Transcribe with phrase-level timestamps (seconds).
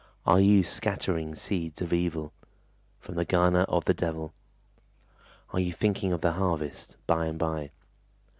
[0.25, 2.33] Are you scattering seeds of evil
[2.99, 4.33] From the garner of the devil?
[5.53, 7.69] Are you thinking of the harvest By and by?